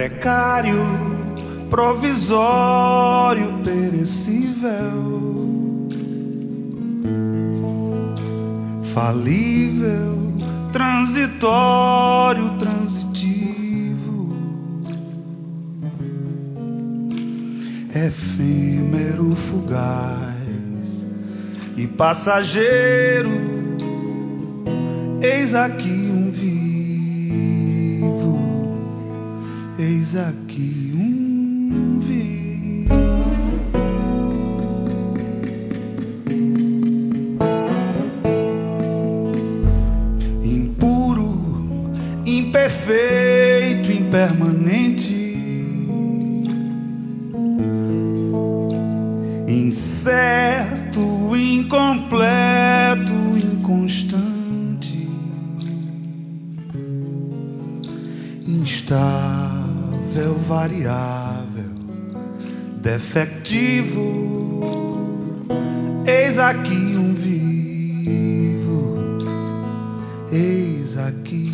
[0.00, 0.78] precário,
[1.68, 4.70] provisório, perecível,
[8.94, 10.32] falível,
[10.72, 14.32] transitório, transitivo,
[17.94, 21.06] efêmero, fugaz
[21.76, 23.50] e passageiro.
[25.20, 25.99] Eis aqui
[29.80, 32.94] eis aqui um vivo.
[40.44, 41.90] Impuro,
[42.26, 45.18] imperfeito, impermanente.
[49.48, 51.00] Incerto,
[51.34, 55.08] incompleto, inconstante,
[58.46, 59.49] instável,
[60.50, 61.70] variável,
[62.82, 64.30] defectivo.
[66.06, 68.98] Eis aqui um vivo,
[70.32, 71.52] eis aqui,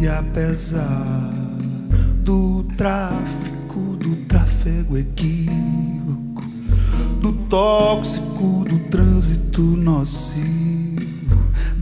[0.00, 1.32] e apesar
[2.24, 6.42] do tráfico, do tráfego equívoco,
[7.20, 10.61] do tóxico, do trânsito nocivo,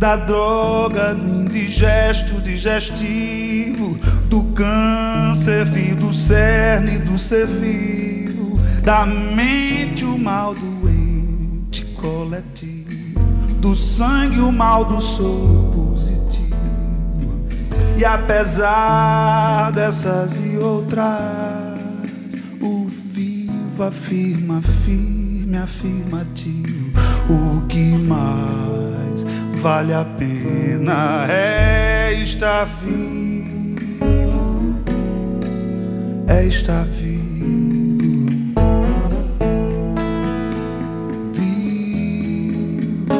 [0.00, 3.98] da droga, do indigesto digestivo,
[4.30, 13.20] do câncer, do cerne, do ser vivo, da mente, o mal doente coletivo,
[13.60, 17.44] do sangue, o mal do soro positivo.
[17.98, 21.78] E apesar dessas e outras,
[22.58, 26.90] o vivo afirma firme, afirmativo.
[27.28, 27.59] O
[29.60, 33.76] vale a pena é estar vivo,
[36.26, 37.20] é estar vivo.
[41.34, 43.12] Vivo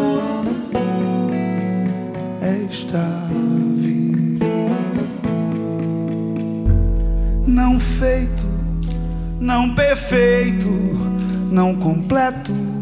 [2.40, 3.28] é estar
[3.74, 4.46] vivo.
[7.46, 8.48] Não feito,
[9.38, 10.70] não perfeito,
[11.50, 12.79] não completo.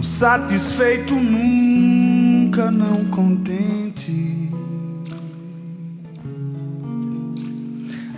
[0.00, 4.48] Não satisfeito nunca, não contente.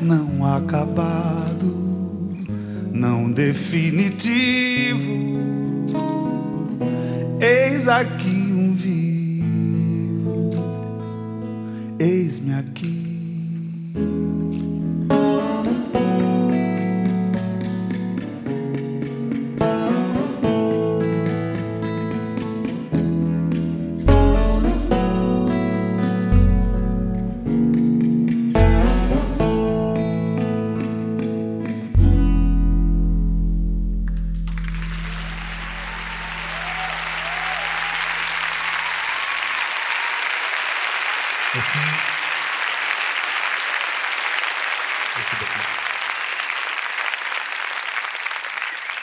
[0.00, 2.36] Não acabado,
[2.92, 5.10] não definitivo.
[7.40, 10.50] Eis aqui um vivo,
[11.98, 13.92] eis-me aqui.
[41.54, 41.82] ですね。